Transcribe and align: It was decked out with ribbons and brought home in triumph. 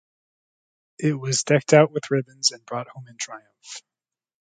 It 0.97 1.13
was 1.13 1.43
decked 1.43 1.73
out 1.73 1.91
with 1.91 2.09
ribbons 2.09 2.51
and 2.51 2.65
brought 2.65 2.87
home 2.87 3.07
in 3.07 3.17
triumph. 3.17 3.83